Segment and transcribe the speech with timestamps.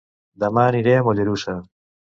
[0.43, 1.57] Dema aniré a Mollerussa